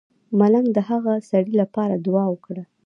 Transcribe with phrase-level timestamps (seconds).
[0.39, 2.63] ملنګ د هغه سړی لپاره دعا وکړه.